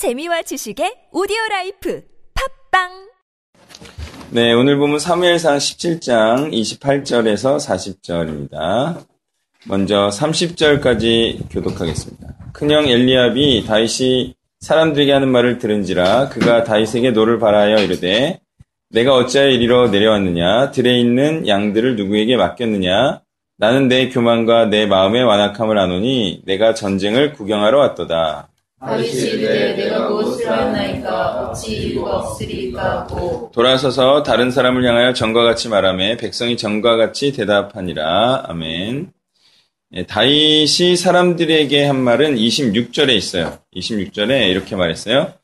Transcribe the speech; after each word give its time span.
재미와 0.00 0.40
지식의 0.40 1.08
오디오 1.12 1.36
라이프 1.50 2.02
팟빵 2.70 2.88
네, 4.30 4.54
오늘 4.54 4.78
본문 4.78 4.98
사무엘상 4.98 5.58
17장 5.58 6.50
28절에서 6.54 7.60
40절입니다. 7.60 9.04
먼저 9.66 10.08
30절까지 10.08 11.50
교독하겠습니다. 11.50 12.34
큰형 12.54 12.88
엘리압이 12.88 13.66
다윗이 13.66 14.36
사람들에게 14.60 15.12
하는 15.12 15.28
말을 15.28 15.58
들은지라 15.58 16.30
그가 16.30 16.64
다윗에게 16.64 17.10
노를 17.10 17.38
발하여 17.38 17.82
이르되 17.82 18.40
네가 18.88 19.14
어찌하여 19.14 19.50
이리로 19.50 19.90
내려왔느냐 19.90 20.70
들에 20.70 20.98
있는 20.98 21.46
양들을 21.46 21.96
누구에게 21.96 22.38
맡겼느냐 22.38 23.20
나는 23.58 23.88
네 23.88 24.08
교만과 24.08 24.70
네 24.70 24.86
마음의 24.86 25.24
완악함을 25.24 25.76
아노니 25.76 26.40
네가 26.46 26.72
전쟁을 26.72 27.34
구경하러 27.34 27.78
왔도다. 27.78 28.49
돌아서서 33.52 34.22
다른 34.22 34.50
사람을 34.50 34.82
향하여 34.88 35.12
전과 35.12 35.44
같이 35.44 35.68
말하며 35.68 36.16
백성이 36.16 36.56
전과 36.56 36.96
같이 36.96 37.32
대답하니라. 37.32 38.44
아멘. 38.48 39.12
예, 39.92 40.06
다윗이 40.06 40.96
사람들에게 40.96 41.84
한 41.84 42.00
말은 42.00 42.36
26절에 42.36 43.10
있어요. 43.10 43.58
26절에 43.76 44.48
이렇게 44.48 44.76
말했어요. 44.76 45.34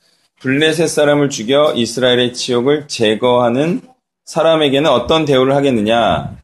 블레셋 0.40 0.88
사람을 0.88 1.28
죽여 1.28 1.74
이스라엘의 1.74 2.32
치욕을 2.32 2.88
제거하는 2.88 3.82
사람에게는 4.24 4.88
어떤 4.90 5.26
대우를 5.26 5.54
하겠느냐? 5.54 6.38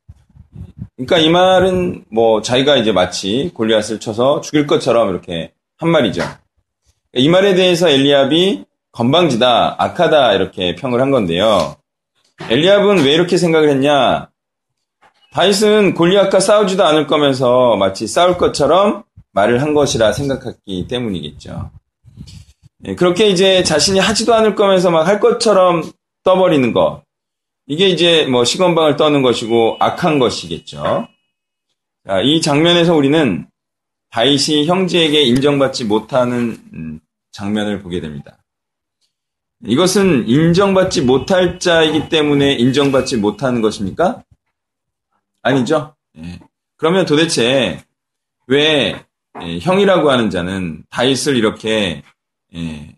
그러니까 0.96 1.18
이 1.18 1.30
말은 1.30 2.04
뭐 2.10 2.42
자기가 2.42 2.76
이제 2.76 2.92
마치 2.92 3.50
골리앗을 3.54 3.98
쳐서 3.98 4.42
죽일 4.42 4.66
것처럼 4.66 5.08
이렇게 5.08 5.52
한 5.78 5.88
말이죠. 5.88 6.22
이 7.14 7.28
말에 7.28 7.54
대해서 7.54 7.88
엘리압이 7.88 8.64
건방지다, 8.92 9.76
악하다 9.78 10.34
이렇게 10.34 10.74
평을 10.74 11.00
한 11.00 11.10
건데요. 11.10 11.76
엘리압은 12.48 13.04
왜 13.04 13.12
이렇게 13.12 13.36
생각을 13.36 13.68
했냐? 13.70 14.30
다윗은 15.32 15.94
골리앗과 15.94 16.40
싸우지도 16.40 16.84
않을 16.84 17.06
거면서 17.06 17.76
마치 17.76 18.06
싸울 18.06 18.36
것처럼 18.36 19.04
말을 19.32 19.62
한 19.62 19.72
것이라 19.74 20.12
생각했기 20.12 20.86
때문이겠죠. 20.88 21.70
예, 22.84 22.94
그렇게 22.94 23.28
이제 23.28 23.62
자신이 23.62 23.98
하지도 23.98 24.34
않을 24.34 24.54
거면서 24.54 24.90
막 24.90 25.06
할 25.06 25.20
것처럼 25.20 25.82
떠버리는 26.24 26.72
것. 26.72 27.02
이게 27.66 27.88
이제 27.88 28.26
뭐 28.26 28.44
시건방을 28.44 28.96
떠는 28.96 29.22
것이고 29.22 29.76
악한 29.80 30.18
것이겠죠. 30.18 31.08
자, 32.06 32.20
이 32.20 32.40
장면에서 32.40 32.94
우리는 32.94 33.46
다윗이 34.12 34.66
형제에게 34.66 35.22
인정받지 35.22 35.84
못하는 35.84 36.58
음, 36.74 37.00
장면을 37.32 37.82
보게 37.82 38.00
됩니다. 38.00 38.38
이것은 39.64 40.28
인정받지 40.28 41.02
못할 41.02 41.58
자이기 41.58 42.08
때문에 42.08 42.52
인정받지 42.54 43.16
못하는 43.16 43.62
것입니까? 43.62 44.22
아니죠. 45.40 45.96
예. 46.18 46.40
그러면 46.76 47.06
도대체 47.06 47.82
왜 48.46 49.02
예, 49.40 49.58
형이라고 49.60 50.10
하는 50.10 50.28
자는 50.28 50.84
다윗을 50.90 51.36
이렇게 51.36 52.02
예, 52.54 52.96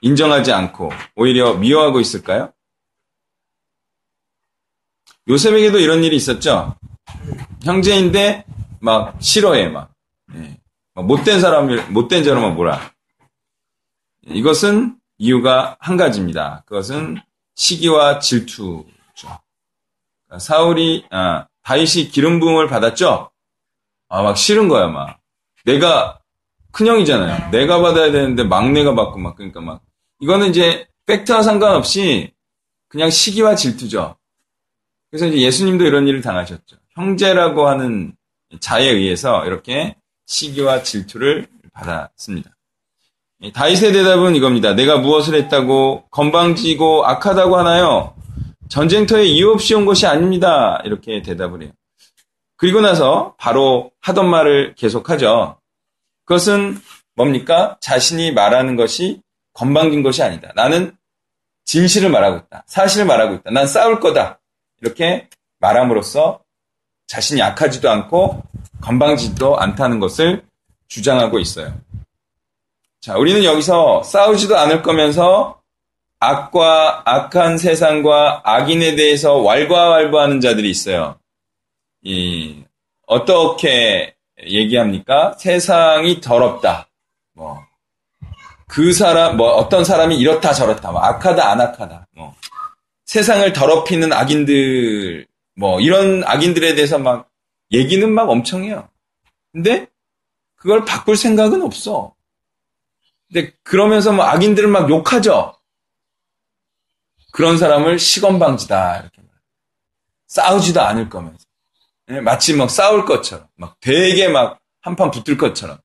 인정하지 0.00 0.52
않고 0.52 0.90
오히려 1.14 1.54
미워하고 1.54 2.00
있을까요? 2.00 2.52
요셉에게도 5.28 5.78
이런 5.78 6.02
일이 6.02 6.16
있었죠. 6.16 6.74
형제인데 7.62 8.44
막 8.80 9.16
싫어해 9.22 9.68
막, 9.68 9.89
예. 10.36 10.58
막 10.94 11.06
못된 11.06 11.40
사람을 11.40 11.90
못된 11.90 12.24
자로만 12.24 12.54
몰아. 12.54 12.92
이것은 14.26 14.96
이유가 15.18 15.76
한 15.80 15.96
가지입니다. 15.96 16.62
그것은 16.66 17.18
시기와 17.54 18.18
질투죠. 18.20 18.84
사울이 20.38 21.06
아, 21.10 21.46
다윗이 21.62 22.08
기름 22.10 22.40
부음을 22.40 22.68
받았죠. 22.68 23.30
아 24.08 24.22
막 24.22 24.36
싫은 24.36 24.68
거야 24.68 24.88
막. 24.88 25.20
내가 25.64 26.18
큰형이잖아요. 26.72 27.50
내가 27.50 27.80
받아야 27.80 28.10
되는데 28.10 28.44
막내가 28.44 28.94
받고 28.94 29.18
막 29.18 29.36
그러니까 29.36 29.60
막 29.60 29.82
이거는 30.20 30.50
이제 30.50 30.86
팩트와 31.06 31.42
상관없이 31.42 32.32
그냥 32.88 33.10
시기와 33.10 33.54
질투죠. 33.54 34.16
그래서 35.10 35.26
이제 35.26 35.38
예수님도 35.38 35.84
이런 35.84 36.06
일을 36.08 36.20
당하셨죠. 36.22 36.76
형제라고 36.94 37.68
하는 37.68 38.14
자에 38.60 38.88
의해서 38.88 39.44
이렇게 39.46 39.96
시기와 40.30 40.82
질투를 40.84 41.48
받았습니다. 41.72 42.56
다윗의 43.52 43.92
대답은 43.92 44.36
이겁니다. 44.36 44.74
내가 44.74 44.98
무엇을 44.98 45.34
했다고 45.34 46.04
건방지고 46.10 47.06
악하다고 47.06 47.56
하나요? 47.56 48.14
전쟁터에 48.68 49.24
이유 49.24 49.50
없이 49.50 49.74
온 49.74 49.86
것이 49.86 50.06
아닙니다. 50.06 50.80
이렇게 50.84 51.22
대답을 51.22 51.62
해요. 51.62 51.72
그리고 52.56 52.80
나서 52.80 53.34
바로 53.38 53.90
하던 54.00 54.28
말을 54.28 54.74
계속하죠. 54.76 55.58
그것은 56.26 56.78
뭡니까? 57.16 57.76
자신이 57.80 58.32
말하는 58.32 58.76
것이 58.76 59.22
건방진 59.54 60.02
것이 60.02 60.22
아니다. 60.22 60.52
나는 60.54 60.96
진실을 61.64 62.08
말하고 62.08 62.44
있다. 62.46 62.62
사실을 62.66 63.06
말하고 63.06 63.34
있다. 63.36 63.50
난 63.50 63.66
싸울 63.66 63.98
거다. 63.98 64.38
이렇게 64.80 65.28
말함으로써 65.58 66.40
자신이 67.08 67.40
약하지도 67.40 67.90
않고 67.90 68.49
건방지도 68.80 69.58
않다는 69.58 70.00
것을 70.00 70.42
주장하고 70.88 71.38
있어요. 71.38 71.74
자, 73.00 73.16
우리는 73.16 73.44
여기서 73.44 74.02
싸우지도 74.02 74.58
않을 74.58 74.82
거면서 74.82 75.60
악과 76.18 77.02
악한 77.06 77.56
세상과 77.58 78.42
악인에 78.44 78.94
대해서 78.96 79.38
왈가왈부하는 79.38 80.40
자들이 80.40 80.68
있어요. 80.68 81.16
이 82.02 82.62
어떻게 83.06 84.14
얘기합니까? 84.46 85.34
세상이 85.38 86.20
더럽다. 86.20 86.88
뭐 87.34 87.70
그 88.70 88.92
사람 88.92 89.36
뭐 89.36 89.50
어떤 89.50 89.84
사람이 89.84 90.16
이렇다 90.16 90.54
저렇다. 90.54 90.92
뭐 90.92 91.00
악하다 91.02 91.50
안 91.50 91.60
악하다. 91.60 92.06
뭐 92.14 92.34
세상을 93.04 93.52
더럽히는 93.52 94.12
악인들 94.12 95.26
뭐 95.56 95.80
이런 95.80 96.22
악인들에 96.24 96.76
대해서 96.76 96.96
막 96.96 97.28
얘기는 97.72 98.12
막 98.12 98.28
엄청 98.28 98.64
해요. 98.64 98.88
근데 99.52 99.86
그걸 100.56 100.84
바꿀 100.84 101.16
생각은 101.16 101.62
없어. 101.62 102.14
근데 103.28 103.52
그러면서 103.62 104.12
뭐 104.12 104.24
악인들을 104.24 104.68
막 104.68 104.90
욕하죠. 104.90 105.56
그런 107.32 107.58
사람을 107.58 107.98
시건방지다 107.98 109.00
이렇게 109.00 109.22
말. 109.22 109.30
싸우지도 110.26 110.80
않을 110.80 111.08
거면서 111.08 111.44
예, 112.10 112.20
마치 112.20 112.54
막 112.56 112.70
싸울 112.70 113.04
것처럼 113.04 113.46
막 113.56 113.78
되게 113.80 114.28
막 114.28 114.60
한판 114.80 115.10
붙을 115.10 115.38
것처럼. 115.38 115.78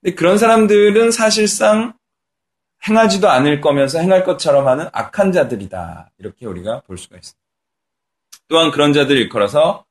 근데 0.00 0.14
그런 0.14 0.38
사람들은 0.38 1.10
사실상 1.10 1.94
행하지도 2.88 3.28
않을 3.28 3.60
거면서 3.60 3.98
행할 3.98 4.24
것처럼 4.24 4.66
하는 4.66 4.88
악한 4.92 5.32
자들이다 5.32 6.12
이렇게 6.18 6.46
우리가 6.46 6.80
볼 6.82 6.96
수가 6.96 7.16
있습니다. 7.16 7.38
또한 8.48 8.70
그런 8.70 8.92
자들 8.92 9.16
일컬어서 9.16 9.84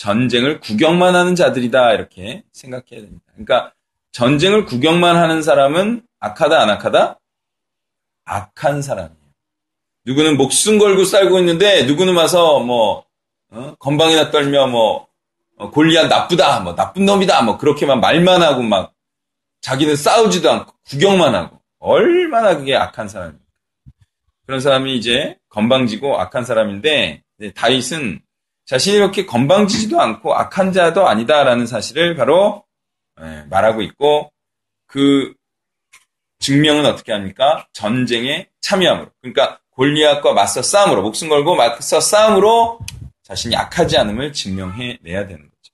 전쟁을 0.00 0.60
구경만 0.60 1.14
하는 1.14 1.34
자들이다 1.34 1.92
이렇게 1.92 2.42
생각해야 2.52 3.02
됩니다. 3.02 3.22
그러니까 3.34 3.74
전쟁을 4.12 4.64
구경만 4.64 5.16
하는 5.16 5.42
사람은 5.42 6.02
악하다 6.20 6.58
안 6.58 6.70
악하다? 6.70 7.20
악한 8.24 8.80
사람이에요. 8.80 9.20
누구는 10.06 10.38
목숨 10.38 10.78
걸고 10.78 11.04
살고 11.04 11.38
있는데 11.40 11.84
누구는 11.84 12.16
와서 12.16 12.60
뭐 12.60 13.04
어? 13.50 13.74
건방이나 13.78 14.30
떨며 14.30 14.68
뭐 14.68 15.06
어, 15.58 15.70
골리앗 15.70 16.06
나쁘다 16.08 16.60
뭐 16.60 16.74
나쁜 16.74 17.04
놈이다 17.04 17.42
뭐 17.42 17.58
그렇게만 17.58 18.00
말만 18.00 18.42
하고 18.42 18.62
막 18.62 18.94
자기는 19.60 19.96
싸우지도 19.96 20.50
않고 20.50 20.72
구경만 20.88 21.34
하고 21.34 21.60
얼마나 21.78 22.56
그게 22.56 22.74
악한 22.74 23.06
사람입니까? 23.06 23.44
그런 24.46 24.60
사람이 24.60 24.96
이제 24.96 25.36
건방지고 25.50 26.18
악한 26.18 26.46
사람인데 26.46 27.22
다윗은 27.54 28.22
자신이 28.70 28.94
이렇게 28.94 29.26
건방지지도 29.26 30.00
않고 30.00 30.32
악한 30.32 30.72
자도 30.72 31.08
아니다라는 31.08 31.66
사실을 31.66 32.14
바로 32.14 32.64
예, 33.20 33.44
말하고 33.50 33.82
있고 33.82 34.32
그 34.86 35.34
증명은 36.38 36.86
어떻게 36.86 37.10
합니까? 37.10 37.66
전쟁에 37.72 38.48
참여함으로. 38.60 39.10
그러니까 39.20 39.58
골리앗과 39.70 40.34
맞서 40.34 40.62
싸움으로 40.62 41.02
목숨 41.02 41.28
걸고 41.28 41.56
맞서 41.56 42.00
싸움으로 42.00 42.78
자신이 43.24 43.54
약하지 43.54 43.98
않음을 43.98 44.32
증명해 44.32 45.00
내야 45.02 45.26
되는 45.26 45.50
거죠. 45.50 45.72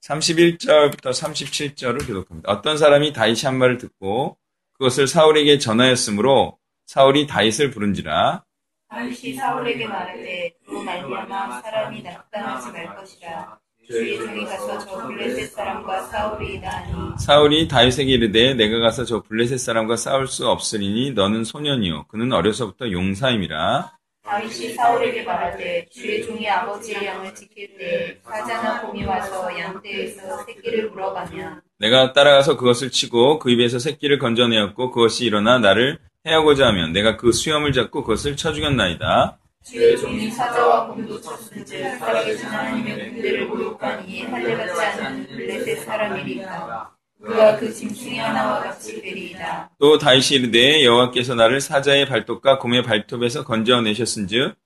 31절부터 0.00 1.10
37절을 1.10 2.06
기록합니다. 2.06 2.50
어떤 2.50 2.78
사람이 2.78 3.12
다윗이 3.12 3.42
한 3.44 3.58
말을 3.58 3.76
듣고 3.76 4.38
그것을 4.78 5.06
사울에게 5.06 5.58
전하였으므로 5.58 6.56
사울이 6.86 7.26
다윗을 7.26 7.70
부른지라 7.70 8.44
다윗이 8.92 9.34
사울에게 9.34 9.86
말하되 9.86 10.52
그 10.66 10.74
말미암아 10.74 11.62
사람이 11.62 12.02
낙담하지 12.02 12.72
말 12.72 12.94
것이라. 12.94 13.58
주의 13.86 14.18
종이 14.18 14.44
가서 14.44 14.78
저 14.80 15.06
블레셋 15.06 15.50
사람과 15.50 16.02
싸우리이다 16.02 17.16
사울이 17.18 17.68
다윗에게 17.68 18.12
이르되 18.12 18.54
내가 18.54 18.80
가서 18.80 19.06
저 19.06 19.22
블레셋 19.22 19.58
사람과 19.58 19.96
싸울 19.96 20.26
수 20.28 20.46
없으리니 20.46 21.12
너는 21.12 21.44
소년이요. 21.44 22.04
그는 22.08 22.32
어려서부터 22.32 22.92
용사임이라. 22.92 23.92
다윗이 24.24 24.74
사울에게 24.74 25.22
말하되 25.24 25.86
주의 25.90 26.22
종이 26.22 26.46
아버지의 26.48 27.06
양을 27.06 27.34
지킬 27.34 27.76
때 27.78 28.20
사자나 28.22 28.82
곰이 28.82 29.04
와서 29.04 29.58
양떼에서 29.58 30.44
새끼를 30.44 30.90
물어가면 30.90 31.62
내가 31.78 32.12
따라가서 32.12 32.58
그것을 32.58 32.90
치고 32.90 33.38
그 33.38 33.50
입에서 33.50 33.78
새끼를 33.78 34.18
건져내었고 34.18 34.90
그것이 34.90 35.24
일어나 35.24 35.58
나를 35.58 35.98
해하고자 36.26 36.68
하면 36.68 36.92
내가 36.92 37.16
그 37.16 37.32
수염을 37.32 37.72
잡고 37.72 38.02
그것을 38.02 38.36
쳐 38.36 38.52
죽였나이다 38.52 39.38
주의 39.64 39.96
종이 39.96 40.30
사자와 40.30 40.88
곰도 40.88 41.20
쳤은즉 41.20 41.98
살아계신 41.98 42.46
하나님의 42.46 43.10
군대를 43.10 43.46
모욕한 43.46 44.08
이 44.08 44.22
할례받지 44.22 44.80
않은 44.80 45.26
블레셋 45.28 45.84
사람이리까 45.84 46.90
그가 47.22 47.56
그 47.56 47.72
짐승의 47.72 48.18
하나와 48.18 48.60
같이 48.60 49.00
되리이다 49.00 49.70
또 49.78 49.98
다윗이 49.98 50.40
이르되 50.40 50.84
여호와께서 50.84 51.34
나를 51.34 51.60
사자의 51.60 52.06
발톱과 52.06 52.58
곰의 52.58 52.82
발톱에서 52.82 53.44
건져내셨은즉 53.44 54.56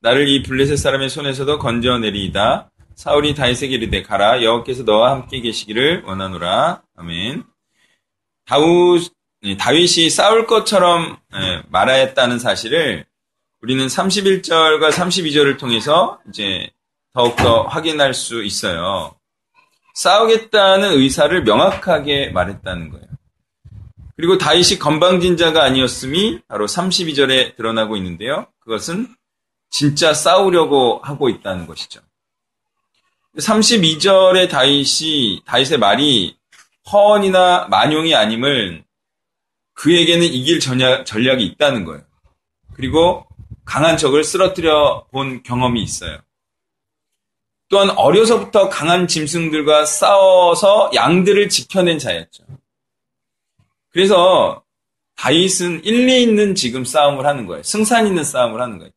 나를 0.00 0.28
이 0.28 0.42
블레셋 0.42 0.78
사람의 0.78 1.08
손에서도 1.08 1.58
건져내리이다. 1.58 2.70
사울이 2.94 3.34
다윗에게 3.34 3.74
이르되 3.74 4.02
가라 4.02 4.42
여호와께서 4.42 4.84
너와 4.84 5.10
함께 5.10 5.40
계시기를 5.40 6.04
원하노라. 6.04 6.82
아멘. 6.96 7.44
다우, 8.46 8.98
다윗이 9.54 10.10
싸울 10.10 10.46
것처럼 10.46 11.18
예, 11.34 11.62
말하였다는 11.68 12.38
사실을 12.38 13.06
우리는 13.62 13.86
31절과 13.86 14.90
32절을 14.90 15.58
통해서 15.58 16.20
이제 16.28 16.70
더욱더 17.12 17.62
확인할 17.62 18.14
수 18.14 18.42
있어요. 18.44 19.14
싸우겠다는 19.94 20.92
의사를 20.92 21.42
명확하게 21.42 22.30
말했다는 22.30 22.90
거예요. 22.90 23.06
그리고 24.16 24.38
다윗이 24.38 24.78
건방진자가 24.78 25.62
아니었음이 25.62 26.40
바로 26.48 26.66
32절에 26.66 27.56
드러나고 27.56 27.96
있는데요. 27.96 28.46
그것은 28.60 29.14
진짜 29.70 30.14
싸우려고 30.14 31.00
하고 31.02 31.28
있다는 31.28 31.66
것이죠. 31.66 32.00
32절에 33.38 34.48
다윗이 34.48 35.42
다윗의 35.44 35.78
말이 35.78 36.36
허언이나 36.90 37.66
만용이 37.68 38.14
아님을 38.14 38.85
그에게는 39.76 40.26
이길 40.26 40.58
전략, 40.58 41.06
전략이 41.06 41.44
있다는 41.44 41.84
거예요. 41.84 42.02
그리고 42.74 43.26
강한 43.64 43.96
적을 43.96 44.24
쓰러뜨려 44.24 45.06
본 45.12 45.42
경험이 45.42 45.82
있어요. 45.82 46.18
또한 47.68 47.90
어려서부터 47.90 48.68
강한 48.68 49.06
짐승들과 49.08 49.86
싸워서 49.86 50.90
양들을 50.94 51.48
지켜낸 51.48 51.98
자였죠. 51.98 52.44
그래서 53.90 54.62
다윗은 55.16 55.84
일리 55.84 56.22
있는 56.22 56.54
지금 56.54 56.84
싸움을 56.84 57.26
하는 57.26 57.46
거예요. 57.46 57.62
승산 57.62 58.06
있는 58.06 58.24
싸움을 58.24 58.60
하는 58.60 58.78
거예요. 58.78 58.90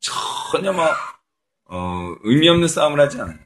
전혀 0.51 0.71
뭐 0.71 0.85
어, 1.65 2.15
의미 2.23 2.47
없는 2.49 2.67
싸움을 2.67 2.99
하지 2.99 3.19
않아요. 3.21 3.37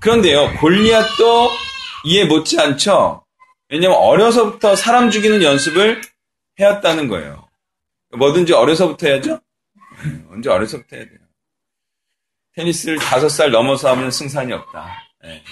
그런데요, 0.00 0.58
골리앗도 0.60 1.50
이해 2.04 2.24
못지 2.24 2.60
않죠. 2.60 3.24
왜냐하면 3.70 3.98
어려서부터 3.98 4.76
사람 4.76 5.10
죽이는 5.10 5.42
연습을 5.42 6.02
해왔다는 6.58 7.08
거예요. 7.08 7.48
뭐든지 8.16 8.52
어려서부터 8.52 9.06
해야죠. 9.08 9.40
언제 10.30 10.50
어려서부터 10.50 10.96
해야 10.96 11.06
돼요. 11.06 11.18
테니스를 12.54 12.98
다섯 12.98 13.28
살 13.28 13.50
넘어서 13.50 13.90
하면 13.90 14.10
승산이 14.10 14.52
없다. 14.52 15.02
네. 15.22 15.42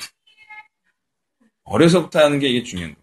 어려서부터 1.64 2.20
하는 2.20 2.38
게 2.38 2.48
이게 2.48 2.62
중요한 2.62 2.94
거예요. 2.94 3.02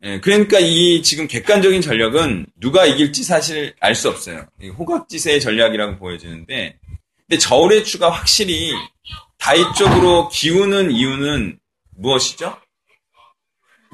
네, 0.00 0.20
그러니까 0.20 0.60
이 0.60 1.02
지금 1.02 1.26
객관적인 1.26 1.80
전략은 1.80 2.46
누가 2.56 2.86
이길지 2.86 3.24
사실 3.24 3.74
알 3.80 3.96
수 3.96 4.08
없어요. 4.08 4.46
호각지세의 4.78 5.40
전략이라고 5.40 5.98
보여지는데, 5.98 6.78
근데 7.26 7.38
저울의 7.38 7.84
추가 7.84 8.08
확실히 8.10 8.72
다이 9.38 9.60
쪽으로 9.76 10.28
기우는 10.28 10.92
이유는 10.92 11.58
무엇이죠? 11.96 12.60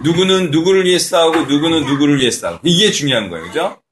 누구는 0.03 0.51
누구를 0.51 0.85
위해 0.85 0.99
싸우고 0.99 1.43
누구는 1.43 1.85
누구를 1.85 2.21
위해 2.21 2.31
싸우고 2.31 2.61
이게 2.65 2.91
중요한 2.91 3.31
거예요, 3.31 3.47
그죠? 3.47 3.83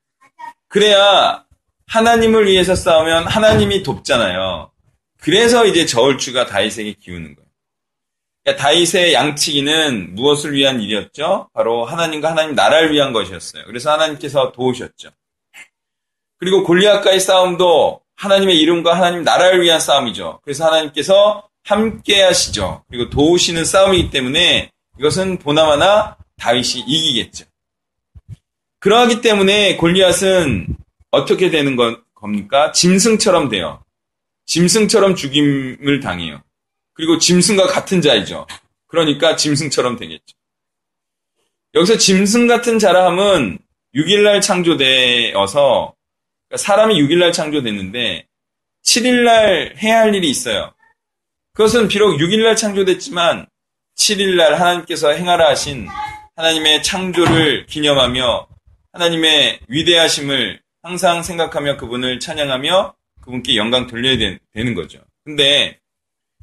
그래야 0.68 1.44
하나님을 1.86 2.46
위해서 2.46 2.74
싸우면 2.74 3.26
하나님이 3.26 3.82
돕잖아요. 3.82 4.70
그래서 5.20 5.66
이제 5.66 5.86
저울추가 5.86 6.46
다윗에게 6.46 6.94
기우는 6.94 7.36
거예요. 7.36 7.48
그러니까 8.42 8.62
다윗의 8.62 9.12
양치기는 9.14 10.16
무엇을 10.16 10.52
위한 10.52 10.80
일이었죠? 10.80 11.48
바로 11.54 11.84
하나님과 11.84 12.30
하나님 12.30 12.56
나라를 12.56 12.92
위한 12.92 13.12
것이었어요. 13.12 13.64
그래서 13.66 13.92
하나님께서 13.92 14.50
도우셨죠. 14.52 15.10
그리고 16.38 16.64
골리앗과의 16.64 17.20
싸움도 17.20 18.00
하나님의 18.16 18.58
이름과 18.58 18.96
하나님 18.96 19.22
나라를 19.22 19.62
위한 19.62 19.78
싸움이죠. 19.78 20.40
그래서 20.42 20.66
하나님께서 20.66 21.48
함께 21.64 22.22
하시죠. 22.22 22.84
그리고 22.90 23.10
도우시는 23.10 23.64
싸움이기 23.64 24.10
때문에 24.10 24.71
이것은 24.98 25.38
보나마나 25.38 26.16
다윗이 26.38 26.84
이기겠죠. 26.86 27.44
그러하기 28.80 29.20
때문에 29.20 29.76
골리앗은 29.76 30.76
어떻게 31.10 31.50
되는 31.50 31.76
건, 31.76 32.02
겁니까? 32.14 32.72
짐승처럼 32.72 33.48
돼요. 33.48 33.82
짐승처럼 34.46 35.14
죽임을 35.14 36.00
당해요. 36.00 36.42
그리고 36.94 37.18
짐승과 37.18 37.68
같은 37.68 38.00
자이죠. 38.00 38.46
그러니까 38.86 39.36
짐승처럼 39.36 39.96
되겠죠. 39.96 40.36
여기서 41.74 41.96
짐승 41.96 42.46
같은 42.46 42.78
자라함은 42.78 43.58
6일날 43.94 44.42
창조되어서 44.42 45.94
그러니까 46.48 46.56
사람이 46.56 47.00
6일날 47.00 47.32
창조됐는데 47.32 48.26
7일날 48.84 49.76
해야 49.78 50.00
할 50.00 50.14
일이 50.14 50.28
있어요. 50.28 50.74
그것은 51.54 51.88
비록 51.88 52.18
6일날 52.18 52.56
창조됐지만 52.56 53.46
7일날 53.96 54.50
하나님께서 54.50 55.10
행하라 55.10 55.48
하신 55.50 55.88
하나님의 56.36 56.82
창조를 56.82 57.66
기념하며 57.66 58.48
하나님의 58.92 59.60
위대하심을 59.68 60.60
항상 60.82 61.22
생각하며 61.22 61.76
그분을 61.76 62.18
찬양하며 62.20 62.94
그분께 63.22 63.56
영광 63.56 63.86
돌려야 63.86 64.16
되, 64.18 64.38
는 64.54 64.74
거죠. 64.74 65.00
근데 65.24 65.78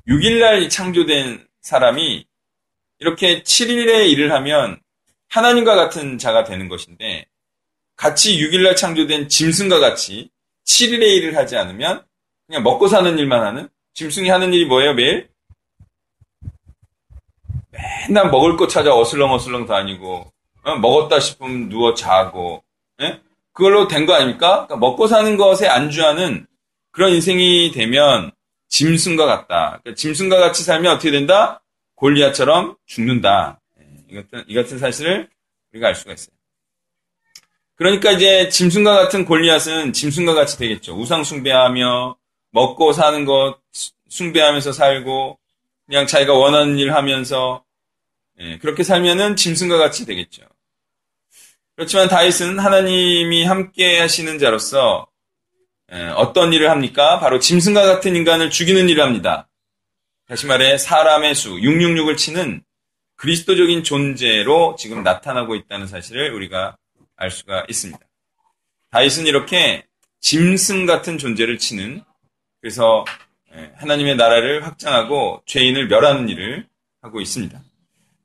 6일날 0.08 0.70
창조된 0.70 1.46
사람이 1.62 2.26
이렇게 3.00 3.44
7일에 3.44 4.10
일을 4.10 4.32
하면 4.32 4.80
하나님과 5.30 5.76
같은 5.76 6.18
자가 6.18 6.44
되는 6.44 6.70
것인데 6.70 7.26
같이 7.96 8.40
6일날 8.40 8.76
창조된 8.76 9.30
짐승과 9.30 9.80
같이 9.80 10.30
7일에 10.66 11.18
일을 11.18 11.36
하지 11.36 11.58
않으면 11.58 12.04
그냥 12.48 12.64
먹고 12.64 12.88
사는 12.88 13.18
일만 13.18 13.46
하는 13.46 13.70
짐승이 13.94 14.30
하는 14.30 14.54
일이 14.54 14.66
뭐예요 14.66 14.94
매일? 14.94 15.30
맨날 18.08 18.30
먹을 18.32 18.58
거 18.58 18.68
찾아 18.68 18.96
어슬렁어슬렁 18.96 19.66
다니고 19.66 20.32
어? 20.64 20.76
먹었다 20.78 21.20
싶으면 21.20 21.70
누워 21.70 21.94
자고 21.94 22.64
예? 23.02 23.20
그걸로 23.54 23.88
된 23.88 24.06
거 24.06 24.14
아닙니까? 24.14 24.66
그러니까 24.68 24.78
먹고 24.78 25.08
사는 25.08 25.38
것에 25.38 25.68
안주하는 25.68 26.48
그런 26.92 27.12
인생이 27.14 27.72
되면 27.74 28.32
짐승과 28.70 29.26
같다. 29.26 29.80
그러니까 29.84 29.96
짐승과 29.96 30.38
같이 30.38 30.64
살면 30.64 30.94
어떻게 30.96 31.12
된다? 31.12 31.62
골리앗처럼 31.96 32.78
죽는다. 32.86 33.60
예, 33.80 33.86
이 34.10 34.16
같은, 34.16 34.44
이 34.48 34.56
같은 34.56 34.78
사실을 34.78 35.30
우리가 35.74 35.88
알 35.88 35.96
수가 35.96 36.14
있어요. 36.14 36.36
그러니까 37.76 38.12
이제 38.12 38.50
짐승과 38.50 38.96
같은 38.96 39.26
골리앗은 39.26 39.94
짐승과 39.94 40.34
같이 40.34 40.58
되겠죠. 40.58 40.96
우상 40.98 41.24
숭배하며 41.24 42.16
먹고 42.52 42.94
사는 42.94 43.26
것 43.26 43.60
숭배하면서 44.10 44.72
살고 44.72 45.38
그냥 45.86 46.06
자기가 46.08 46.34
원하는 46.34 46.78
일 46.78 46.94
하면서 46.94 47.64
예, 48.40 48.58
그렇게 48.58 48.84
살면은 48.84 49.36
짐승과 49.36 49.78
같이 49.78 50.06
되겠죠. 50.06 50.44
그렇지만 51.76 52.08
다윗은 52.08 52.60
하나님이 52.60 53.46
함께 53.46 54.00
하시는 54.00 54.40
자로서 54.40 55.08
예, 55.92 56.08
어떤 56.16 56.54
일을 56.54 56.70
합니까? 56.70 57.20
바로 57.20 57.40
짐승과 57.40 57.84
같은 57.84 58.16
인간을 58.16 58.50
죽이는 58.50 58.90
일을 58.90 59.04
합니다. 59.04 59.48
다시 60.28 60.46
말해 60.46 60.78
사람의 60.78 61.36
수 61.36 61.56
666을 61.56 62.16
치는 62.16 62.64
그리스도적인 63.16 63.84
존재로 63.84 64.76
지금 64.78 65.04
나타나고 65.04 65.56
있다는 65.56 65.88
사실을 65.88 66.34
우리가 66.34 66.78
알 67.18 67.32
수가 67.32 67.66
있습니다. 67.68 68.00
다윗은 68.92 69.28
이렇게 69.28 69.86
짐승 70.22 70.86
같은 70.86 71.18
존재를 71.18 71.58
치는 71.58 72.04
그래서 72.62 73.04
예, 73.56 73.72
하나님의 73.78 74.16
나라를 74.16 74.66
확장하고 74.66 75.42
죄인을 75.46 75.88
멸하는 75.88 76.30
일을 76.30 76.68
하고 77.02 77.20
있습니다. 77.20 77.62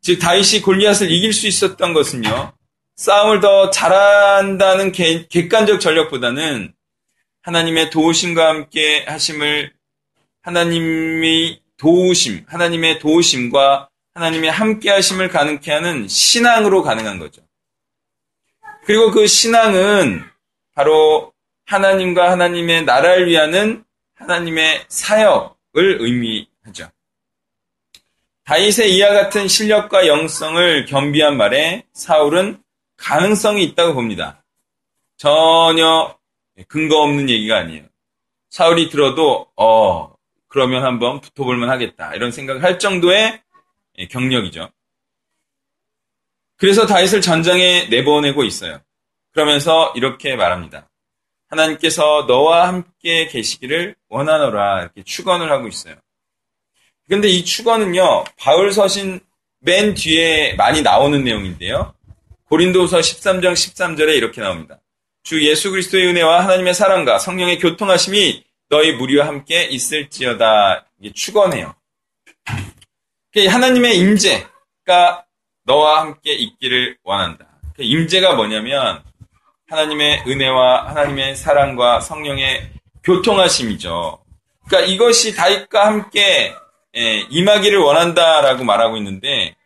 즉 0.04 0.18
다윗이 0.18 0.61
골리앗을 0.61 1.11
이길 1.11 1.32
수 1.32 1.46
있었던 1.46 1.94
것은요. 1.94 2.52
싸움을 2.96 3.40
더 3.40 3.70
잘한다는 3.70 4.92
개, 4.92 5.26
객관적 5.28 5.80
전력보다는 5.80 6.75
하나님의 7.40 7.88
도우심과 7.88 8.46
함께 8.46 9.02
하심을 9.08 9.73
하나님이 10.42 11.58
도우심, 11.78 12.44
하나님의 12.46 12.99
도우심과 12.99 13.88
하나님의 14.12 14.50
함께 14.50 14.90
하심을 14.90 15.28
가능케 15.30 15.73
하는 15.73 16.06
신앙으로 16.06 16.82
가능한 16.82 17.18
거죠. 17.18 17.40
그리고 18.84 19.11
그 19.11 19.26
신앙은 19.26 20.23
바로 20.75 21.32
하나님과 21.64 22.30
하나님의 22.30 22.84
나라를 22.84 23.26
위하는 23.26 23.84
하나님의 24.16 24.84
사역을 24.88 25.96
의미하죠. 26.00 26.90
다윗의 28.44 28.94
이와 28.94 29.14
같은 29.14 29.48
실력과 29.48 30.06
영성을 30.06 30.84
겸비한 30.84 31.36
말에 31.36 31.86
사울은 31.94 32.62
가능성이 32.96 33.64
있다고 33.64 33.94
봅니다. 33.94 34.44
전혀 35.16 36.16
근거 36.68 37.00
없는 37.02 37.30
얘기가 37.30 37.56
아니에요. 37.56 37.84
사울이 38.50 38.90
들어도 38.90 39.48
어 39.56 40.14
그러면 40.48 40.84
한번 40.84 41.20
붙어볼만 41.20 41.70
하겠다 41.70 42.14
이런 42.14 42.30
생각을 42.30 42.62
할 42.62 42.78
정도의 42.78 43.40
경력이죠. 44.10 44.70
그래서 46.56 46.86
다윗을 46.86 47.22
전장에 47.22 47.88
내보내고 47.88 48.44
있어요. 48.44 48.80
그러면서 49.32 49.92
이렇게 49.96 50.36
말합니다. 50.36 50.90
하나님께서 51.48 52.26
너와 52.28 52.68
함께 52.68 53.26
계시기를 53.26 53.96
원하노라 54.08 54.82
이렇게 54.82 55.02
축원을 55.02 55.50
하고 55.50 55.66
있어요. 55.66 55.96
근데 57.08 57.28
이 57.28 57.44
축원은요 57.44 58.25
바울 58.38 58.73
서신 58.73 59.20
맨 59.61 59.94
뒤에 59.94 60.54
많이 60.54 60.82
나오는 60.82 61.23
내용인데요. 61.23 61.94
고린도서 62.49 62.99
13장 62.99 63.52
13절에 63.52 64.16
이렇게 64.16 64.40
나옵니다. 64.40 64.80
주 65.23 65.42
예수 65.49 65.70
그리스도의 65.70 66.06
은혜와 66.08 66.44
하나님의 66.44 66.75
사랑과 66.75 67.18
성령의 67.18 67.58
교통하심이 67.58 68.44
너희 68.68 68.92
무리와 68.92 69.26
함께 69.26 69.64
있을지어다. 69.64 70.87
이게 71.00 71.12
축원해요. 71.12 71.75
하나님의 73.34 73.99
임재가 73.99 75.25
너와 75.64 76.02
함께 76.02 76.34
있기를 76.34 76.99
원한다. 77.02 77.46
임재가 77.78 78.34
뭐냐면 78.34 79.02
하나님의 79.68 80.25
은혜와 80.26 80.90
하나님의 80.90 81.37
사랑과 81.37 82.00
성령의 82.00 82.70
교통하심이죠. 83.02 84.23
그러니까 84.66 84.92
이것이 84.92 85.34
다윗과 85.34 85.87
함께 85.87 86.54
예, 86.96 87.26
임하기를 87.30 87.78
원한다라고 87.78 88.64
말하고 88.64 88.96
있는데 88.98 89.56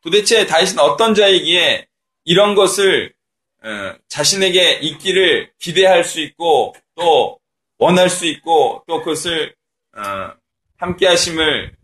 도대체 0.00 0.46
다윗은 0.46 0.78
어떤 0.78 1.14
자이기에 1.14 1.86
이런 2.24 2.54
것을 2.54 3.14
어, 3.62 3.94
자신에게 4.08 4.78
있기를 4.82 5.52
기대할 5.58 6.04
수 6.04 6.20
있고 6.20 6.74
또 6.94 7.38
원할 7.78 8.08
수 8.08 8.26
있고 8.26 8.84
또 8.86 8.98
그것을 9.00 9.54
어, 9.96 10.32
함께 10.76 11.06
하심을 11.06 11.76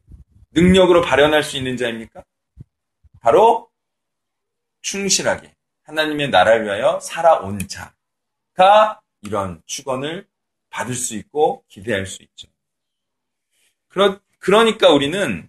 능력으로 0.53 1.03
발현할 1.03 1.43
수 1.43 1.57
있는 1.57 1.77
자입니까? 1.77 2.23
바로 3.21 3.69
충실하게 4.83 5.53
하나님의 5.85 6.31
나라를 6.31 6.65
위하여 6.65 7.01
살아온 7.01 7.59
자가 7.69 9.01
이런 9.23 9.63
축원을 9.67 10.27
받을 10.71 10.95
수 10.95 11.15
있고 11.17 11.65
기대할 11.69 12.07
수 12.07 12.23
있죠. 12.23 12.49
그러, 13.89 14.21
그러니까 14.45 14.91
우리는 14.91 15.49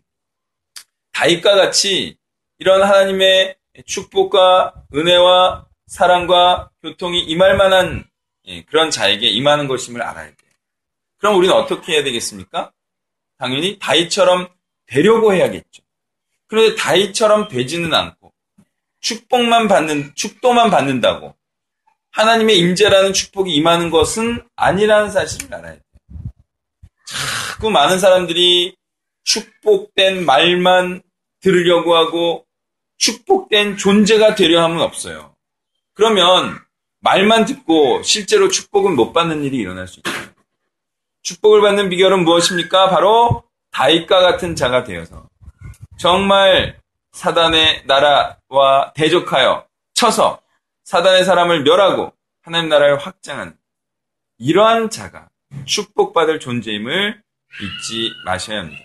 다윗과 1.11 1.55
같이 1.55 2.17
이런 2.59 2.81
하나님의 2.81 3.57
축복과 3.85 4.73
은혜와 4.93 5.65
사랑과 5.87 6.69
교통이 6.81 7.19
임할 7.23 7.57
만한 7.57 8.05
예, 8.45 8.63
그런 8.63 8.91
자에게 8.91 9.27
임하는 9.27 9.67
것임을 9.67 10.01
알아야 10.01 10.27
돼요. 10.27 10.51
그럼 11.17 11.35
우리는 11.35 11.53
어떻게 11.53 11.93
해야 11.93 12.03
되겠습니까? 12.05 12.71
당연히 13.37 13.79
다윗처럼 13.79 14.47
되려고 14.85 15.33
해야겠죠. 15.33 15.83
그런데 16.47 16.75
다윗처럼 16.75 17.49
되지는 17.49 17.93
않고 17.93 18.31
축복만 19.01 19.67
받는 19.67 20.13
축도만 20.15 20.69
받는다고 20.69 21.35
하나님의 22.11 22.57
임재라는 22.59 23.11
축복이 23.11 23.53
임하는 23.55 23.89
것은 23.89 24.47
아니라는 24.55 25.11
사실을 25.11 25.53
알아야 25.53 25.73
돼요. 25.73 25.81
자꾸 27.05 27.69
많은 27.69 27.99
사람들이 27.99 28.77
축복된 29.25 30.25
말만 30.25 31.01
들으려고 31.41 31.95
하고 31.95 32.45
축복된 32.97 33.77
존재가 33.77 34.35
되려 34.35 34.63
함은 34.63 34.81
없어요. 34.81 35.35
그러면 35.93 36.57
말만 37.01 37.45
듣고 37.45 38.01
실제로 38.03 38.49
축복은 38.49 38.95
못 38.95 39.13
받는 39.13 39.43
일이 39.43 39.57
일어날 39.57 39.87
수 39.87 39.99
있어요. 40.05 40.25
축복을 41.23 41.61
받는 41.61 41.89
비결은 41.89 42.23
무엇입니까? 42.23 42.89
바로 42.89 43.43
다윗과 43.71 44.21
같은 44.21 44.55
자가 44.55 44.83
되어서 44.83 45.27
정말 45.97 46.79
사단의 47.11 47.83
나라와 47.85 48.93
대적하여 48.95 49.65
쳐서 49.93 50.41
사단의 50.83 51.25
사람을 51.25 51.63
멸하고 51.63 52.13
하나님 52.41 52.69
나라를 52.69 52.97
확장하는 52.97 53.57
이러한 54.37 54.89
자가 54.89 55.29
축복받을 55.65 56.39
존재임을 56.39 57.21
잊지 57.61 58.11
마셔야 58.25 58.59
합니다. 58.59 58.84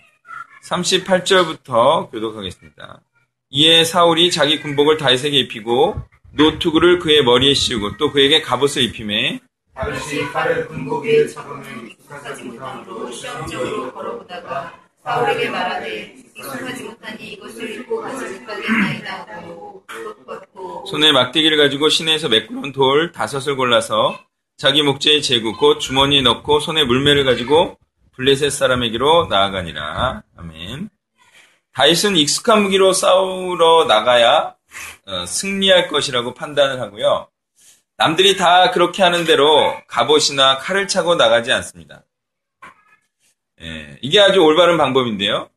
38절부터 0.63 2.11
교독하겠습니다. 2.11 3.01
이에 3.49 3.83
사울이 3.83 4.31
자기 4.31 4.61
군복을 4.61 4.97
다윗에게 4.97 5.37
입히고 5.39 6.01
노투구를 6.33 6.99
그의 6.99 7.23
머리에 7.23 7.53
씌우고 7.53 7.97
또 7.97 8.11
그에게 8.11 8.41
갑옷을 8.41 8.83
입힘에 8.83 9.39
다윗이 9.73 10.31
칼을 10.31 10.67
군복에 10.67 11.27
잡음을 11.27 11.91
익숙하지 11.91 12.43
못함으로 12.43 13.11
시험적으로 13.11 13.93
걸어보다가 13.93 14.73
사울에게 15.03 15.49
말하되 15.49 16.15
익숙하지 16.35 16.83
못하니 16.83 17.33
이것을 17.33 17.79
입고 17.79 18.01
가지 18.01 18.39
못하겠나이다 18.39 19.27
하고 19.27 19.83
손에 20.87 21.11
막대기를 21.11 21.57
가지고 21.57 21.89
시내에서 21.89 22.29
매끄러운 22.29 22.71
돌 22.71 23.11
다섯을 23.11 23.55
골라서 23.55 24.17
자기 24.57 24.83
목재에 24.83 25.21
재고 25.21 25.57
곧 25.57 25.79
주머니에 25.79 26.21
넣고 26.21 26.59
손에 26.59 26.83
물매를 26.83 27.25
가지고 27.25 27.77
블레셋 28.15 28.51
사람에게로 28.51 29.27
나아가니라. 29.27 30.23
아멘. 30.37 30.89
다윗은 31.73 32.17
익숙한 32.17 32.63
무기로 32.63 32.93
싸우러 32.93 33.85
나가야 33.85 34.55
어, 35.05 35.25
승리할 35.25 35.87
것이라고 35.87 36.33
판단을 36.33 36.81
하고요. 36.81 37.29
남들이 37.97 38.35
다 38.35 38.71
그렇게 38.71 39.03
하는 39.03 39.25
대로 39.25 39.75
갑옷이나 39.87 40.57
칼을 40.57 40.87
차고 40.87 41.15
나가지 41.15 41.51
않습니다. 41.51 42.03
예, 43.61 43.97
이게 44.01 44.19
아주 44.19 44.39
올바른 44.39 44.77
방법인데요. 44.77 45.49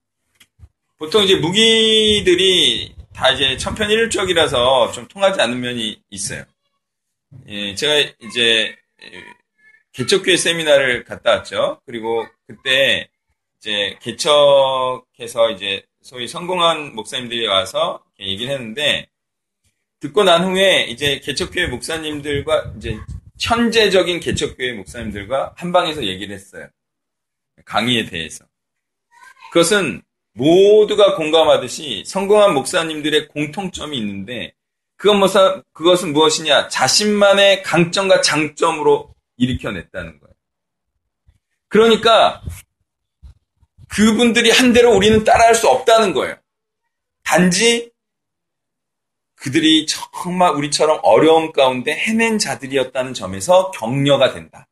보통 0.99 1.25
이제 1.25 1.37
무기들이 1.37 2.95
다 3.15 3.31
이제 3.31 3.57
천편일률적이라서 3.57 4.93
좀 4.93 5.09
통하지 5.09 5.41
않는 5.41 5.59
면이 5.61 6.03
있어요. 6.11 6.45
예, 7.49 7.75
제가 7.75 8.13
이제 8.21 8.77
개척교회 9.95 10.37
세미나를 10.37 11.05
갔다 11.05 11.31
왔죠. 11.31 11.81
그리고 11.87 12.27
그때 12.47 13.09
이제 13.59 13.97
개척해서 14.03 15.51
이제 15.53 15.85
소위 16.03 16.27
성공한 16.27 16.95
목사님들이 16.95 17.47
와서 17.47 18.05
얘기를 18.19 18.53
했는데 18.53 19.09
듣고 20.01 20.25
난 20.25 20.45
후에 20.45 20.85
이제 20.85 21.21
개척교회 21.21 21.69
목사님들과 21.69 22.75
이제 22.77 22.99
현재적인 23.41 24.21
개척교회 24.21 24.73
목사님들과 24.73 25.55
한 25.57 25.73
방에서 25.73 26.05
얘기를 26.05 26.35
했어요. 26.35 26.69
강의에 27.65 28.05
대해서. 28.05 28.45
그것은 29.53 30.03
모두가 30.33 31.15
공감하듯이 31.15 32.03
성공한 32.05 32.53
목사님들의 32.55 33.29
공통점이 33.29 33.97
있는데 33.99 34.53
그건 34.97 35.21
뭐 35.21 35.29
그것은 35.73 36.13
무엇이냐? 36.13 36.69
자신만의 36.69 37.63
강점과 37.63 38.21
장점으로 38.21 39.14
일으켜냈다는 39.37 40.21
거예요. 40.21 40.35
그러니까 41.69 42.43
그분들이 43.89 44.51
한 44.51 44.73
대로 44.73 44.95
우리는 44.95 45.25
따라할 45.25 45.55
수 45.55 45.69
없다는 45.69 46.13
거예요. 46.13 46.37
단지 47.23 47.93
그들이 49.37 49.87
정말 49.87 50.55
우리처럼 50.55 51.01
어려움 51.03 51.53
가운데 51.53 51.93
해낸 51.95 52.39
자들이었다는 52.39 53.13
점에서 53.15 53.71
격려가 53.73 54.33
된다. 54.33 54.67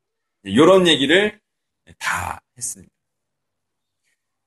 이런 0.44 0.86
얘기를 0.88 1.40
다 1.98 2.40
했습니다. 2.56 2.92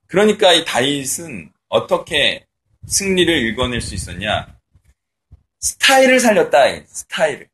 그러니까 0.08 0.54
이 0.54 0.66
다윗은 0.66 1.52
어떻게 1.70 2.46
승리를 2.88 3.34
읽어낼 3.34 3.82
수 3.82 3.96
있었냐? 3.96 4.56
스타일을 5.60 6.20
살렸다. 6.20 6.86
스타일을. 6.86 7.50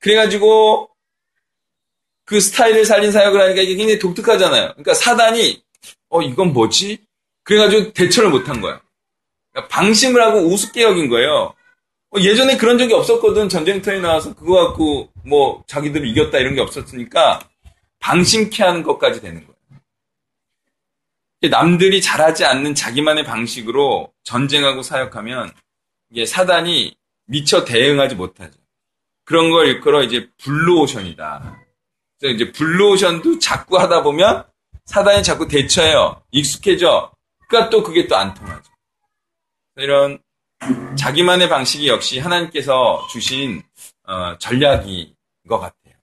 그래가지고 0.00 0.90
그 2.28 2.40
스타일을 2.40 2.84
살린 2.84 3.10
사역을 3.10 3.40
하니까 3.40 3.62
이게 3.62 3.74
굉장히 3.74 3.98
독특하잖아요. 3.98 4.72
그러니까 4.72 4.92
사단이 4.92 5.62
어 6.10 6.20
이건 6.20 6.52
뭐지? 6.52 6.98
그래가지고 7.42 7.94
대처를 7.94 8.28
못한 8.28 8.60
거야. 8.60 8.82
그러니까 9.50 9.74
방심을 9.74 10.20
하고 10.20 10.40
우습게 10.40 10.82
여긴 10.82 11.08
거예요. 11.08 11.54
어, 12.10 12.20
예전에 12.20 12.58
그런 12.58 12.76
적이 12.76 12.92
없었거든. 12.92 13.48
전쟁터에 13.48 14.00
나와서 14.00 14.34
그거 14.34 14.66
갖고 14.66 15.10
뭐 15.24 15.64
자기들 15.66 16.06
이겼다 16.06 16.36
이런 16.36 16.54
게 16.54 16.60
없었으니까 16.60 17.48
방심케 18.00 18.62
하는 18.62 18.82
것까지 18.82 19.22
되는 19.22 19.46
거예요. 19.46 19.56
남들이 21.50 22.02
잘하지 22.02 22.44
않는 22.44 22.74
자기만의 22.74 23.24
방식으로 23.24 24.12
전쟁하고 24.24 24.82
사역하면 24.82 25.50
이게 26.10 26.26
사단이 26.26 26.94
미처 27.24 27.64
대응하지 27.64 28.16
못하죠. 28.16 28.58
그런 29.24 29.50
걸 29.50 29.68
일컬어 29.68 30.02
이제 30.02 30.28
블루오션이다. 30.36 31.67
그래서 32.18 32.34
이제 32.34 32.52
블루오션도 32.52 33.38
자꾸 33.38 33.78
하다 33.78 34.02
보면 34.02 34.44
사단이 34.86 35.22
자꾸 35.22 35.46
대처해요. 35.48 36.22
익숙해져. 36.30 37.12
그러니까 37.48 37.70
또 37.70 37.82
그게 37.82 38.06
또 38.06 38.16
안 38.16 38.34
통하죠. 38.34 38.70
이런 39.76 40.18
자기만의 40.98 41.48
방식이 41.48 41.88
역시 41.88 42.18
하나님께서 42.18 43.06
주신 43.10 43.62
어, 44.04 44.36
전략인 44.38 45.14
것 45.48 45.58
같아요. 45.58 45.94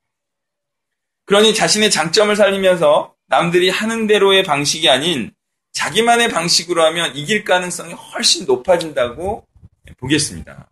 그러니 1.25 1.53
자신의 1.53 1.91
장점을 1.91 2.33
살리면서 2.35 3.13
남들이 3.27 3.69
하는 3.69 4.07
대로의 4.07 4.43
방식이 4.43 4.87
아닌 4.89 5.33
자기만의 5.73 6.29
방식으로 6.29 6.83
하면 6.85 7.15
이길 7.15 7.43
가능성이 7.43 7.93
훨씬 7.93 8.45
높아진다고 8.45 9.45
보겠습니다. 9.97 10.69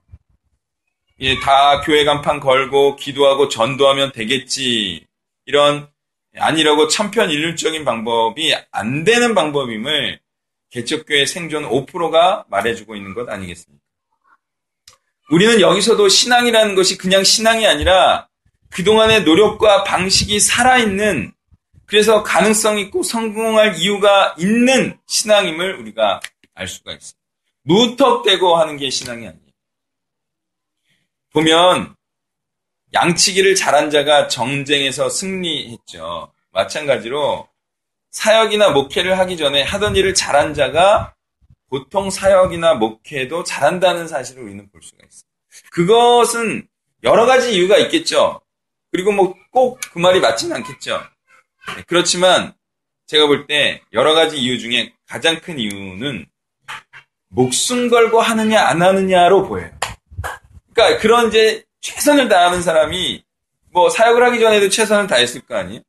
예, 1.20 1.40
다 1.40 1.82
교회 1.82 2.06
간판 2.06 2.40
걸고 2.40 2.96
기도하고 2.96 3.50
전도하면 3.50 4.12
되겠지. 4.14 5.06
이런 5.46 5.88
아니라고 6.36 6.88
천편일률적인 6.88 7.86
방법이 7.86 8.56
안 8.72 9.04
되는 9.04 9.36
방법임을 9.36 10.20
개척교회 10.72 11.26
생존 11.26 11.70
5%가 11.70 12.46
말해주고 12.50 12.96
있는 12.96 13.14
것 13.14 13.30
아니겠습니까? 13.30 13.84
우리는 15.30 15.62
여기서도 15.62 16.10
신앙이라는 16.10 16.76
것이 16.76 16.98
그냥 16.98 17.24
신앙이 17.24 17.66
아니라 17.68 18.28
그동안의 18.70 19.24
노력과 19.24 19.84
방식이 19.84 20.40
살아있는 20.40 21.32
그래서 21.86 22.24
가능성 22.24 22.80
있고 22.80 23.04
성공할 23.04 23.76
이유가 23.78 24.36
있는 24.40 24.98
신앙임을 25.06 25.76
우리가 25.76 26.20
알 26.56 26.68
수가 26.68 26.94
있습니다. 26.94 27.20
무턱대고 27.64 28.58
하는 28.58 28.78
게 28.78 28.90
신앙이 28.90 29.28
아니에요. 29.28 29.44
보면 31.32 31.96
양치기를 32.94 33.56
잘한 33.56 33.90
자가 33.90 34.28
정쟁에서 34.28 35.10
승리했죠. 35.10 36.32
마찬가지로 36.52 37.48
사역이나 38.12 38.70
목회를 38.70 39.18
하기 39.20 39.38
전에 39.38 39.64
하던 39.64 39.96
일을 39.96 40.14
잘한 40.14 40.54
자가 40.54 41.16
보통 41.70 42.10
사역이나 42.12 42.76
목회도 42.76 43.44
잘한다는 43.44 44.08
사실을 44.08 44.44
우리는 44.44 44.70
볼 44.70 44.82
수가 44.84 45.00
있어요. 45.08 45.24
그것은 45.72 46.68
여러 47.04 47.26
가지 47.26 47.54
이유가 47.56 47.78
있겠죠. 47.78 48.40
그리고 48.92 49.12
뭐 49.12 49.34
꼭 49.52 49.80
그 49.92 50.00
말이 50.00 50.20
맞지는 50.20 50.56
않겠죠. 50.58 51.02
네, 51.76 51.84
그렇지만 51.88 52.54
제가 53.08 53.28
볼 53.28 53.48
때 53.48 53.82
여러 53.94 54.14
가지 54.14 54.38
이유 54.38 54.60
중에 54.60 54.94
가장 55.08 55.40
큰 55.40 55.60
이유는 55.60 56.26
목숨 57.30 57.90
걸고 57.90 58.22
하느냐 58.22 58.62
안 58.68 58.82
하느냐로 58.82 59.48
보여요. 59.48 59.72
그러니까 60.74 61.02
그런 61.02 61.28
이제 61.30 61.64
최선을 61.84 62.30
다하는 62.30 62.62
사람이 62.62 63.24
뭐 63.72 63.90
사역을 63.90 64.24
하기 64.24 64.40
전에도 64.40 64.70
최선을 64.70 65.06
다했을 65.06 65.42
거 65.42 65.56
아니에요? 65.58 65.82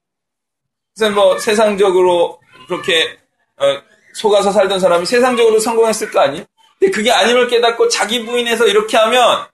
그래서 0.95 1.15
뭐 1.15 1.39
세상적으로 1.39 2.41
그렇게 2.67 3.17
어, 3.57 3.81
속아서 4.15 4.51
살던 4.51 4.81
사람이 4.81 5.07
세상적으로 5.07 5.61
성공했을 5.61 6.11
거 6.11 6.21
아니에요? 6.21 6.45
근데 6.79 6.91
그게 6.91 7.13
아님을 7.13 7.49
깨닫고 7.49 7.89
자기 7.89 8.25
부인해서 8.25 8.67
이렇게 8.67 8.97
하면 8.97 9.47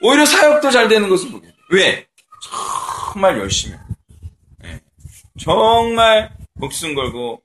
오히려 0.00 0.24
사역도 0.24 0.70
잘 0.70 0.88
되는 0.88 1.08
것을 1.08 1.30
보게 1.32 1.48
돼요. 1.48 1.56
왜? 1.70 2.06
정말 3.12 3.38
열심히. 3.38 3.76
네. 4.58 4.80
정말 5.40 6.32
목숨 6.54 6.94
걸고 6.94 7.42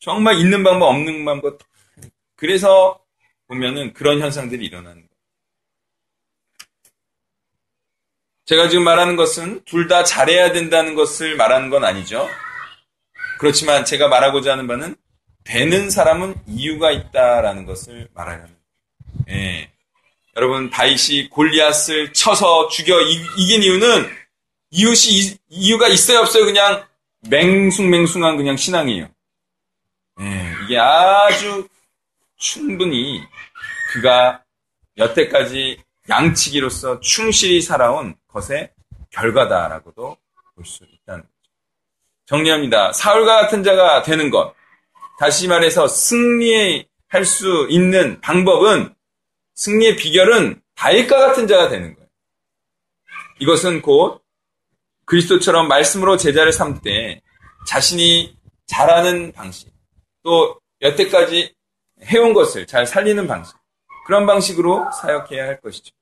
정말 0.00 0.38
있는 0.38 0.62
방법 0.62 0.88
없는 0.88 1.24
방법 1.24 1.58
그래서 2.36 3.00
보면은 3.48 3.94
그런 3.94 4.20
현상들이 4.20 4.66
일어나는 4.66 4.96
거예요. 4.96 5.14
제가 8.46 8.68
지금 8.68 8.84
말하는 8.84 9.16
것은 9.16 9.62
둘 9.64 9.88
다 9.88 10.04
잘해야 10.04 10.52
된다는 10.52 10.94
것을 10.94 11.36
말하는 11.36 11.70
건 11.70 11.84
아니죠. 11.84 12.28
그렇지만 13.38 13.84
제가 13.84 14.08
말하고자 14.08 14.52
하는 14.52 14.66
바는 14.66 14.96
되는 15.44 15.90
사람은 15.90 16.34
이유가 16.46 16.90
있다라는 16.90 17.66
것을 17.66 18.08
말하려는. 18.14 18.54
예. 19.30 19.70
여러분 20.36 20.68
다윗이 20.70 21.28
골리앗을 21.30 22.12
쳐서 22.12 22.68
죽여 22.68 23.00
이 23.00 23.18
긴 23.48 23.62
이유는 23.62 24.10
이웃이 24.70 25.38
이 25.50 25.70
유가 25.72 25.86
있어요 25.88 26.18
없어요 26.20 26.44
그냥 26.44 26.84
맹숭맹숭한 27.28 28.36
그냥 28.36 28.56
신앙이에요. 28.56 29.08
예, 30.20 30.54
이게 30.64 30.78
아주 30.78 31.68
충분히 32.36 33.22
그가 33.92 34.42
여태까지 34.96 35.78
양치기로서 36.08 37.00
충실히 37.00 37.60
살아온 37.60 38.14
것의 38.28 38.70
결과다라고도 39.10 40.16
볼 40.54 40.64
수 40.64 40.84
있다는 40.84 41.22
거죠. 41.22 41.52
정리합니다. 42.26 42.92
사울과 42.92 43.42
같은 43.42 43.62
자가 43.62 44.02
되는 44.02 44.30
것. 44.30 44.54
다시 45.18 45.48
말해서 45.48 45.88
승리할 45.88 47.24
수 47.24 47.66
있는 47.70 48.20
방법은 48.20 48.94
승리의 49.54 49.96
비결은 49.96 50.60
다윗과 50.74 51.18
같은 51.18 51.46
자가 51.46 51.68
되는 51.68 51.94
거예요. 51.94 52.08
이것은 53.40 53.82
곧 53.82 54.22
그리스도처럼 55.06 55.68
말씀으로 55.68 56.16
제자를 56.16 56.52
삼때 56.52 57.20
자신이 57.66 58.36
잘하는 58.66 59.32
방식, 59.32 59.70
또 60.22 60.58
여태까지 60.80 61.54
해온 62.04 62.32
것을 62.32 62.66
잘 62.66 62.86
살리는 62.86 63.26
방식, 63.26 63.56
그런 64.06 64.26
방식으로 64.26 64.90
사역해야 64.92 65.44
할 65.44 65.60
것이죠. 65.60 65.94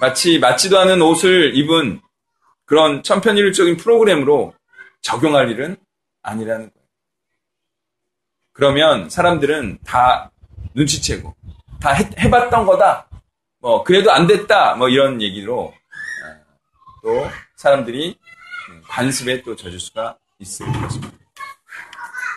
마치 0.00 0.38
맞지도 0.38 0.78
않은 0.80 1.00
옷을 1.02 1.56
입은 1.56 2.00
그런 2.64 3.02
천편일률적인 3.02 3.76
프로그램으로 3.76 4.54
적용할 5.00 5.50
일은 5.50 5.76
아니라는 6.22 6.70
거예요. 6.70 6.88
그러면 8.52 9.10
사람들은 9.10 9.78
다 9.84 10.30
눈치채고 10.74 11.34
다 11.80 11.92
해, 11.92 12.30
봤던 12.30 12.66
거다. 12.66 13.08
뭐 13.58 13.82
그래도 13.84 14.10
안 14.12 14.26
됐다. 14.26 14.74
뭐 14.76 14.88
이런 14.88 15.20
얘기로 15.20 15.74
또 17.02 17.28
사람들이 17.56 18.18
관습에 18.88 19.42
또 19.42 19.56
젖을 19.56 19.78
수가 19.78 20.16
있을 20.38 20.66
것입니다. 20.66 21.21